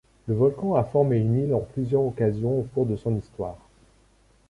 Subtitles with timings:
[0.25, 3.59] Le volcan a formé une île en plusieurs occasions au cours de son histoire.